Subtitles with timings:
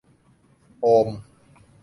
[0.81, 1.07] โอม